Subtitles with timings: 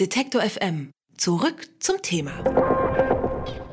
[0.00, 0.90] Detektor FM.
[1.18, 2.32] Zurück zum Thema.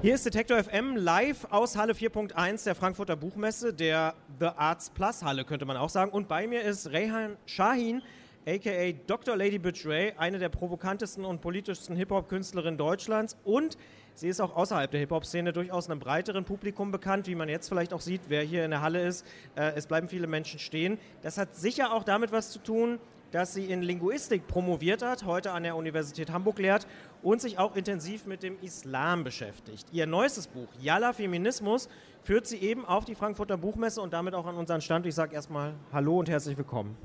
[0.02, 5.24] Hier ist Detektor FM live aus Halle 4.1 der Frankfurter Buchmesse, der The Arts Plus
[5.24, 6.12] Halle, könnte man auch sagen.
[6.12, 8.02] Und bei mir ist Rehan Shahin,
[8.46, 9.38] aka Dr.
[9.38, 13.38] Lady Betray, eine der provokantesten und politischsten Hip-Hop-Künstlerinnen Deutschlands.
[13.46, 13.78] Und
[14.14, 17.94] sie ist auch außerhalb der Hip-Hop-Szene durchaus einem breiteren Publikum bekannt, wie man jetzt vielleicht
[17.94, 19.26] auch sieht, wer hier in der Halle ist.
[19.56, 21.00] Äh, es bleiben viele Menschen stehen.
[21.22, 23.00] Das hat sicher auch damit was zu tun,
[23.32, 26.88] dass sie in Linguistik promoviert hat, heute an der Universität Hamburg lehrt
[27.22, 29.88] und sich auch intensiv mit dem Islam beschäftigt.
[29.92, 31.90] Ihr neuestes Buch, Yalla Feminismus,
[32.24, 35.06] führt sie eben auf die Frankfurter Buchmesse und damit auch an unseren Stand.
[35.06, 36.98] Ich sage erstmal Hallo und herzlich willkommen.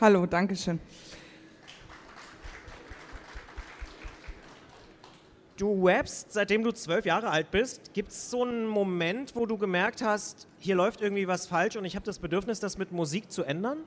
[0.00, 0.80] Hallo, danke schön.
[5.56, 7.92] Du webst, seitdem du zwölf Jahre alt bist.
[7.92, 11.84] Gibt es so einen Moment, wo du gemerkt hast, hier läuft irgendwie was falsch und
[11.84, 13.78] ich habe das Bedürfnis, das mit Musik zu ändern?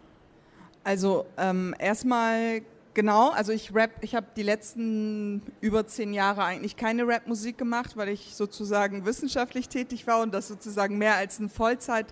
[0.85, 2.61] Also ähm, erstmal
[2.93, 7.97] genau, also ich rap, ich habe die letzten über zehn Jahre eigentlich keine Rapmusik gemacht,
[7.97, 12.05] weil ich sozusagen wissenschaftlich tätig war und das sozusagen mehr als ein Vollzeitberuf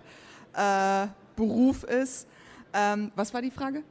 [1.88, 2.28] äh, ist.
[2.74, 3.84] Ähm, was war die Frage?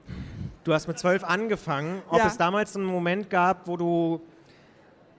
[0.64, 2.03] Du hast mit zwölf angefangen.
[2.08, 2.27] Ob Ja.
[2.27, 4.20] es damals einen Moment gab, wo du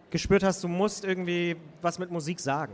[0.09, 2.73] gespürt hast, du musst irgendwie was mit Musik sagen?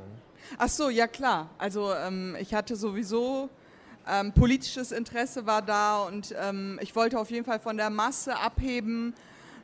[0.58, 1.50] Ach so, ja klar.
[1.60, 3.50] Also ähm, ich hatte sowieso
[4.10, 8.38] ähm, politisches Interesse war da und ähm, ich wollte auf jeden Fall von der Masse
[8.38, 9.14] abheben.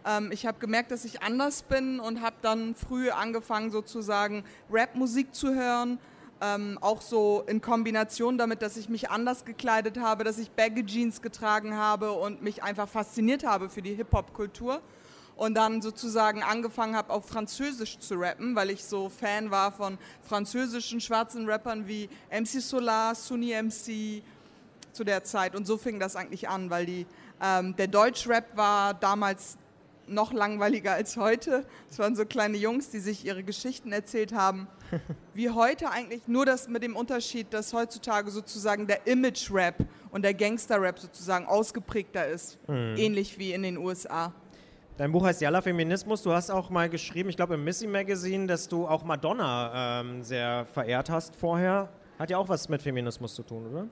[0.06, 5.34] Ähm, ich habe gemerkt, dass ich anders bin und habe dann früh angefangen sozusagen Rapmusik
[5.34, 6.00] zu hören.
[6.42, 10.86] Ähm, auch so in Kombination damit, dass ich mich anders gekleidet habe, dass ich Baggy
[10.86, 14.82] Jeans getragen habe und mich einfach fasziniert habe für die Hip-Hop-Kultur
[15.38, 19.98] und dann sozusagen angefangen habe, auf Französisch zu rappen, weil ich so Fan war von
[20.22, 24.24] französischen schwarzen Rappern wie MC Solar, Sunny MC
[24.96, 25.56] zu der Zeit.
[25.56, 27.06] Und so fing das eigentlich an, weil die,
[27.42, 29.58] ähm, der Deutschrap war damals
[30.08, 31.66] noch langweiliger als heute.
[31.90, 34.68] Es waren so kleine Jungs, die sich ihre Geschichten erzählt haben.
[35.34, 40.34] Wie heute eigentlich, nur das mit dem Unterschied, dass heutzutage sozusagen der Image-Rap und der
[40.34, 44.32] Gangster-Rap sozusagen ausgeprägter ist, ähnlich wie in den USA.
[44.98, 46.22] Dein Buch heißt Yalla Feminismus.
[46.22, 50.24] Du hast auch mal geschrieben, ich glaube im Missy Magazine, dass du auch Madonna ähm,
[50.24, 51.90] sehr verehrt hast vorher.
[52.18, 53.88] Hat ja auch was mit Feminismus zu tun, oder?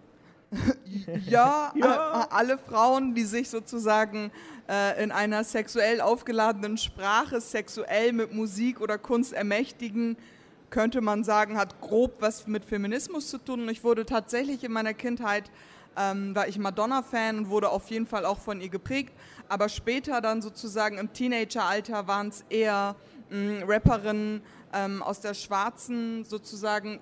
[1.27, 2.27] Ja, Ja.
[2.29, 4.31] alle Frauen, die sich sozusagen
[4.69, 10.17] äh, in einer sexuell aufgeladenen Sprache sexuell mit Musik oder Kunst ermächtigen,
[10.69, 13.61] könnte man sagen, hat grob was mit Feminismus zu tun.
[13.63, 15.51] Und ich wurde tatsächlich in meiner Kindheit,
[15.95, 19.13] ähm, war ich Madonna-Fan und wurde auf jeden Fall auch von ihr geprägt.
[19.49, 22.95] Aber später dann sozusagen im Teenageralter waren es eher
[23.29, 24.41] mh, Rapperinnen
[24.73, 26.97] ähm, aus der schwarzen sozusagen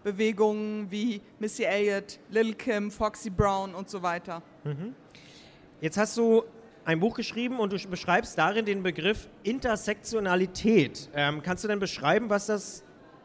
[0.00, 4.42] US-Rap-Bewegung wie Missy Elliott, Lil Kim, Foxy Brown und so weiter.
[5.80, 6.44] Jetzt hast du
[6.84, 11.08] ein Buch geschrieben und du beschreibst darin den Begriff Intersektionalität.
[11.14, 12.84] Ähm, kannst du denn beschreiben, was das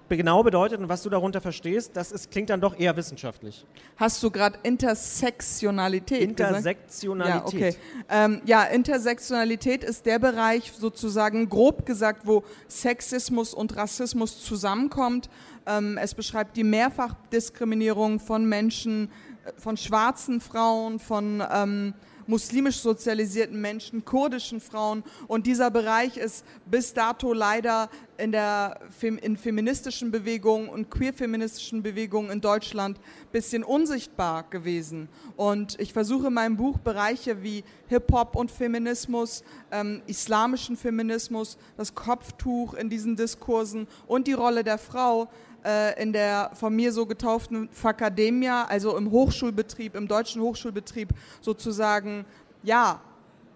[0.09, 1.91] genau bedeutet und was du darunter verstehst?
[1.95, 3.65] Das ist, klingt dann doch eher wissenschaftlich.
[3.97, 6.57] Hast du gerade Intersektionalität gesagt?
[6.57, 7.43] Intersektionalität.
[7.43, 7.75] Ja, okay.
[8.09, 15.29] Ähm, ja, Intersektionalität ist der Bereich sozusagen grob gesagt, wo Sexismus und Rassismus zusammenkommt.
[15.65, 19.09] Ähm, es beschreibt die Mehrfachdiskriminierung von Menschen,
[19.45, 21.93] äh, von schwarzen Frauen, von ähm,
[22.27, 25.03] muslimisch sozialisierten Menschen, kurdischen Frauen.
[25.27, 32.31] Und dieser Bereich ist bis dato leider in der in feministischen Bewegungen und queer-feministischen Bewegungen
[32.31, 35.09] in Deutschland ein bisschen unsichtbar gewesen.
[35.35, 41.93] Und ich versuche in meinem Buch Bereiche wie Hip-Hop und Feminismus, ähm, islamischen Feminismus, das
[41.93, 45.29] Kopftuch in diesen Diskursen und die Rolle der Frau
[45.65, 51.09] äh, in der von mir so getauften Fakademia, also im Hochschulbetrieb, im deutschen Hochschulbetrieb
[51.41, 52.25] sozusagen,
[52.63, 53.01] ja,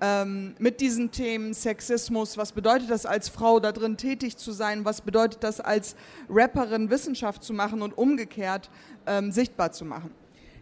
[0.02, 4.86] ähm, mit diesen Themen Sexismus, was bedeutet das als Frau da drin tätig zu sein,
[4.86, 5.96] was bedeutet das als
[6.30, 8.70] Rapperin Wissenschaft zu machen und umgekehrt
[9.06, 10.12] ähm, sichtbar zu machen.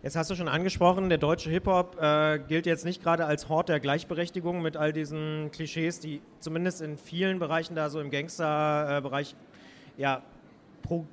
[0.03, 3.69] Jetzt hast du schon angesprochen, der deutsche Hip-Hop äh, gilt jetzt nicht gerade als Hort
[3.69, 9.35] der Gleichberechtigung mit all diesen Klischees, die zumindest in vielen Bereichen da so im Gangster-Bereich
[9.97, 10.21] ja,
[10.83, 11.05] pro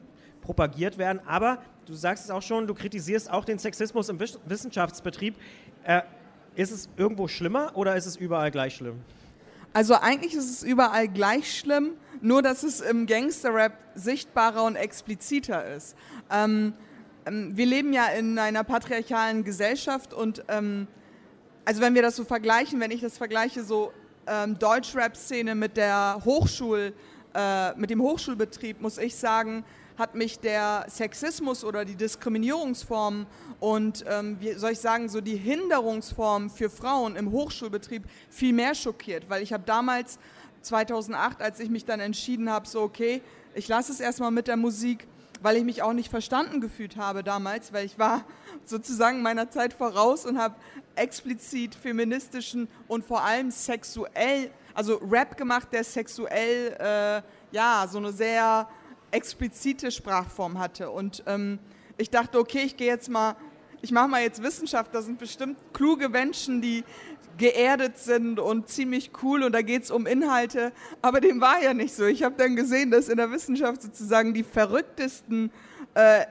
[0.44, 1.20] propagiert werden.
[1.26, 5.36] Aber du sagst es auch schon, du kritisierst auch den Sexismus im Wiss Wissenschaftsbetrieb.
[5.84, 6.02] Äh,
[6.56, 9.00] ist es irgendwo schlimmer oder ist es überall gleich schlimm?
[9.72, 15.66] Also eigentlich ist es überall gleich schlimm, nur dass es im Gangster-Rap sichtbarer und expliziter
[15.74, 15.96] ist.
[16.30, 16.74] Ähm,
[17.26, 20.86] ähm, wir leben ja in einer patriarchalen Gesellschaft und ähm,
[21.64, 23.92] also wenn wir das so vergleichen, wenn ich das vergleiche, so
[24.26, 26.92] ähm, Deutsch-Rap-Szene mit der Hochschul,
[27.34, 29.64] äh, mit dem Hochschulbetrieb, muss ich sagen,
[29.98, 33.26] hat mich der Sexismus oder die Diskriminierungsformen
[33.60, 38.74] und, ähm, wie soll ich sagen, so die Hinderungsformen für Frauen im Hochschulbetrieb viel mehr
[38.74, 40.18] schockiert, weil ich habe damals
[40.62, 43.22] 2008, als ich mich dann entschieden habe, so okay,
[43.54, 45.06] ich lasse es erstmal mit der Musik,
[45.40, 48.24] weil ich mich auch nicht verstanden gefühlt habe damals, weil ich war
[48.64, 50.56] sozusagen meiner Zeit voraus und habe
[50.96, 57.22] explizit feministischen und vor allem sexuell, also Rap gemacht, der sexuell, äh,
[57.54, 58.68] ja, so eine sehr
[59.14, 60.90] explizite Sprachform hatte.
[60.90, 61.58] Und ähm,
[61.96, 63.36] ich dachte, okay, ich gehe jetzt mal,
[63.80, 66.84] ich mache mal jetzt Wissenschaft, da sind bestimmt kluge Menschen, die
[67.36, 70.72] geerdet sind und ziemlich cool und da geht es um Inhalte.
[71.02, 72.04] Aber dem war ja nicht so.
[72.04, 75.50] Ich habe dann gesehen, dass in der Wissenschaft sozusagen die verrücktesten,
[75.94, 76.26] äh,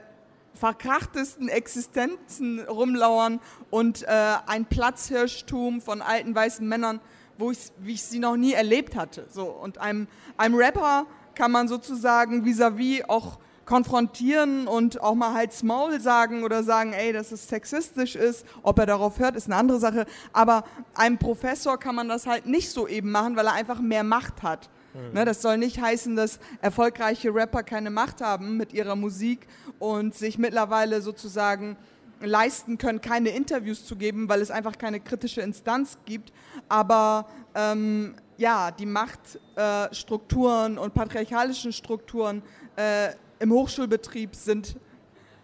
[0.54, 3.40] verkrachtesten Existenzen rumlauern
[3.70, 7.00] und äh, ein Platzhirschtum von alten weißen Männern,
[7.38, 9.26] wo ich, wie ich sie noch nie erlebt hatte.
[9.30, 15.34] So, und einem, einem Rapper kann man sozusagen vis-à-vis -vis auch konfrontieren und auch mal
[15.34, 18.44] halt's Maul sagen oder sagen, ey, dass es sexistisch ist.
[18.62, 20.06] Ob er darauf hört, ist eine andere Sache.
[20.32, 20.64] Aber
[20.94, 24.42] einem Professor kann man das halt nicht so eben machen, weil er einfach mehr Macht
[24.42, 24.68] hat.
[25.12, 29.48] Ne, das soll nicht heißen, dass erfolgreiche Rapper keine Macht haben mit ihrer Musik
[29.80, 31.76] und sich mittlerweile sozusagen
[32.20, 36.32] leisten können, keine Interviews zu geben, weil es einfach keine kritische Instanz gibt.
[36.68, 37.26] Aber
[37.56, 42.42] ähm, ja, die Machtstrukturen äh, und patriarchalischen Strukturen
[42.76, 44.76] äh, im Hochschulbetrieb sind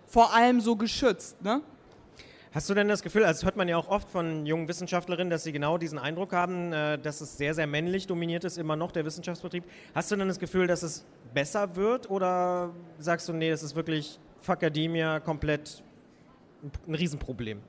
[0.06, 1.40] vor allem so geschützt.
[1.42, 1.62] Ne?
[2.52, 5.30] Hast du denn das Gefühl, also das hört man ja auch oft von jungen Wissenschaftlerinnen,
[5.30, 8.74] dass sie genau diesen Eindruck haben, äh, dass es sehr, sehr männlich dominiert ist, immer
[8.74, 9.64] noch der Wissenschaftsbetrieb.
[9.94, 13.76] Hast du denn das Gefühl, dass es besser wird oder sagst du, nee, es ist
[13.76, 15.84] wirklich Fakademia komplett
[16.88, 17.60] ein Riesenproblem?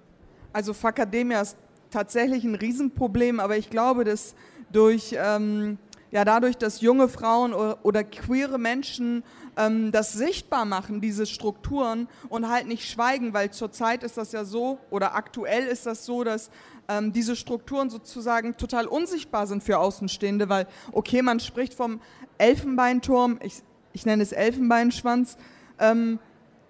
[0.52, 1.58] Also Fakademia ist
[1.92, 4.34] tatsächlich ein Riesenproblem, aber ich glaube, dass
[4.72, 5.78] durch, ähm,
[6.12, 9.24] ja, dadurch, dass junge Frauen oder, queere Menschen
[9.58, 14.44] ähm, das sichtbar machen, diese Strukturen und halt nicht schweigen, weil zurzeit ist das ja
[14.44, 16.50] so oder aktuell ist das so, dass
[16.88, 22.02] ähm, diese Strukturen sozusagen total unsichtbar sind für Außenstehende, weil okay, man spricht vom
[22.38, 23.62] Elfenbeinturm, ich,
[23.94, 25.38] ich nenne es Elfenbeinschwanz,
[25.80, 26.20] ähm,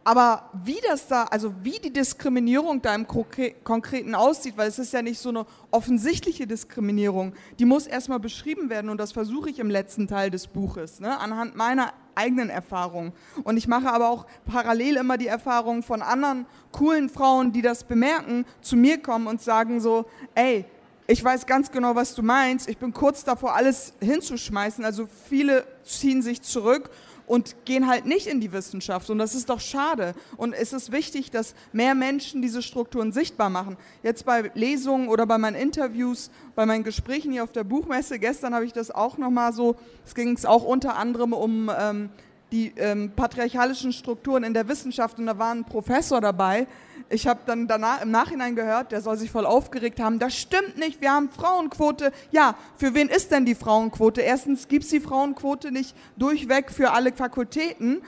[0.04, 4.94] aber wie das da, also wie die Diskriminierung da im Konkreten aussieht, weil es ist
[4.94, 9.60] ja nicht so eine offensichtliche Diskriminierung, die muss erstmal beschrieben werden und das versuche ich
[9.60, 13.14] im letzten Teil des Buches, ne, anhand meiner eigenen Erfahrungen.
[13.44, 17.84] Und ich mache aber auch parallel immer die Erfahrung von anderen coolen Frauen, die das
[17.84, 20.06] bemerken, zu mir kommen und sagen so,
[20.36, 20.66] ey,
[21.08, 24.86] ich weiß ganz genau, was du meinst, ich bin kurz davor, alles hinzuschmeißen.
[24.86, 26.90] Also viele ziehen sich zurück
[27.32, 29.10] und gehen halt nicht in die Wissenschaft.
[29.10, 30.16] Und das ist doch schade.
[30.36, 33.78] Und es ist wichtig, dass mehr Menschen diese Strukturen sichtbar machen.
[34.04, 38.54] Jetzt bei Lesungen oder bei meinen Interviews, bei meinen Gesprächen hier auf der Buchmesse, gestern
[38.54, 42.10] habe ich das auch nochmal so, es ging es auch unter anderem um ähm,
[42.52, 46.68] die ähm, patriarchalischen Strukturen in der Wissenschaft und da war ein Professor dabei,
[47.12, 50.20] ich habe dann danach im Nachhinein gehört, der soll sich voll aufgeregt haben.
[50.20, 52.12] Das stimmt nicht, wir haben Frauenquote.
[52.32, 54.22] Ja, für wen ist denn die Frauenquote?
[54.22, 58.02] Erstens gibt es die Frauenquote nicht durchweg für alle Fakultäten.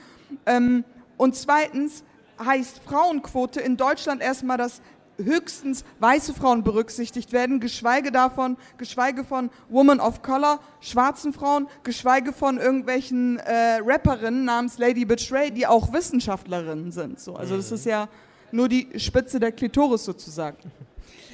[0.46, 0.84] Ähm,
[1.16, 2.02] und zweitens
[2.42, 4.80] heißt Frauenquote in Deutschland erstmal, dass
[5.16, 12.32] höchstens weiße Frauen berücksichtigt werden, geschweige davon, geschweige von Women of Color, schwarzen Frauen, geschweige
[12.32, 17.20] von irgendwelchen äh, Rapperinnen namens Lady Betray, die auch Wissenschaftlerinnen sind.
[17.20, 18.08] So, also das ist ja
[18.54, 20.56] nur die Spitze der Klitoris sozusagen.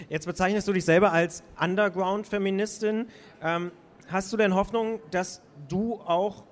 [0.08, 3.06] Jetzt bezeichnest du dich selber als Underground-Feministin.
[3.42, 3.70] Ähm,
[4.08, 6.44] hast du denn Hoffnung, dass du auch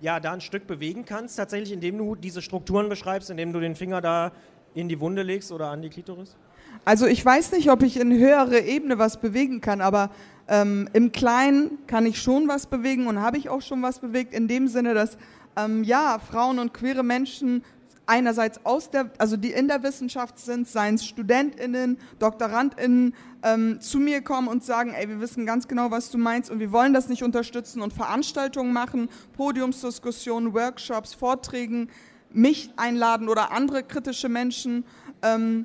[0.00, 3.74] ja, da ein Stück bewegen kannst, tatsächlich, indem du diese Strukturen beschreibst, indem du den
[3.74, 4.32] Finger da
[4.74, 6.36] in die Wunde legst oder an die Klitoris?
[6.84, 10.10] Also ich weiß nicht, ob ich in höhere Ebene was bewegen kann, aber
[10.48, 14.32] ähm, im Kleinen kann ich schon was bewegen und habe ich auch schon was bewegt,
[14.32, 15.18] in dem Sinne, dass
[15.56, 17.64] ähm, ja, Frauen und queere Menschen
[18.10, 23.14] einerseits aus der, also die in der Wissenschaft sind, seien es StudentInnen, DoktorandInnen,
[23.44, 26.58] ähm, zu mir kommen und sagen, ey, wir wissen ganz genau, was du meinst und
[26.58, 31.88] wir wollen das nicht unterstützen und Veranstaltungen machen, Podiumsdiskussionen, Workshops, Vorträgen,
[32.32, 34.84] mich einladen oder andere kritische Menschen.
[35.22, 35.64] Ähm,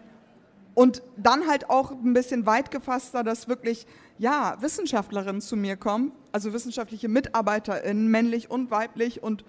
[0.76, 3.88] und dann halt auch ein bisschen weit gefasster, dass wirklich,
[4.20, 9.44] ja, Wissenschaftlerinnen zu mir kommen, also wissenschaftliche MitarbeiterInnen, männlich und weiblich und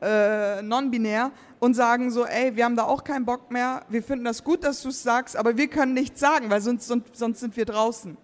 [0.00, 4.24] äh, non-binär und sagen so, ey, wir haben da auch keinen Bock mehr, wir finden
[4.24, 7.56] das gut, dass du es sagst, aber wir können nichts sagen, weil sonst, sonst sind
[7.56, 8.16] wir draußen.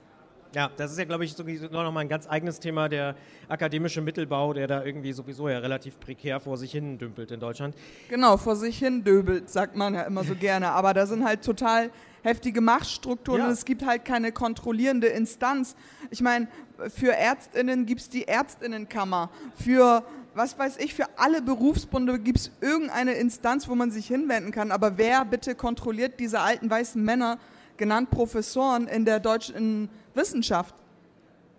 [0.54, 3.14] Ja, das ist ja, glaube ich, noch mal ein ganz eigenes Thema, der
[3.48, 7.76] akademische Mittelbau, der da irgendwie sowieso ja relativ prekär vor sich hin dümpelt in Deutschland.
[8.08, 10.70] Genau, vor sich hin döbelt, sagt man ja immer so gerne.
[10.70, 11.90] Aber da sind halt total
[12.22, 13.46] heftige Machtstrukturen ja.
[13.46, 15.76] und es gibt halt keine kontrollierende Instanz.
[16.10, 16.48] Ich meine,
[16.88, 20.02] für ÄrztInnen gibt es die ÄrztInnenkammer, für
[20.34, 24.70] was weiß ich, für alle Berufsbunde gibt es irgendeine Instanz, wo man sich hinwenden kann.
[24.70, 27.38] Aber wer bitte kontrolliert diese alten weißen Männer,
[27.76, 30.74] genannt Professoren in der deutschen Wissenschaft?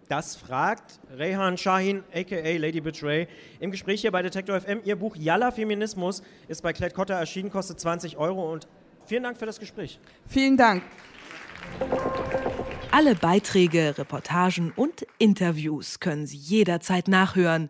[0.07, 3.27] Das fragt Rehan Shahin, aka Lady Bitch Ray,
[3.59, 4.81] im Gespräch hier bei Detektor FM.
[4.83, 8.67] Ihr Buch Yalla Feminismus ist bei Klett Cotta erschienen, kostet 20 Euro und
[9.05, 9.99] vielen Dank für das Gespräch.
[10.27, 10.83] Vielen Dank.
[12.91, 17.69] Alle Beiträge, Reportagen und Interviews können Sie jederzeit nachhören